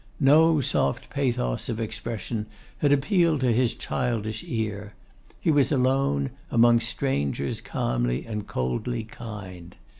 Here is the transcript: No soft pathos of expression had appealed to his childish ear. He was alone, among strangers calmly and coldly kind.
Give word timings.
No 0.19 0.61
soft 0.61 1.11
pathos 1.11 1.69
of 1.69 1.79
expression 1.79 2.47
had 2.79 2.91
appealed 2.91 3.41
to 3.41 3.51
his 3.53 3.75
childish 3.75 4.43
ear. 4.43 4.95
He 5.39 5.51
was 5.51 5.71
alone, 5.71 6.31
among 6.49 6.79
strangers 6.79 7.61
calmly 7.61 8.25
and 8.25 8.47
coldly 8.47 9.03
kind. 9.03 9.75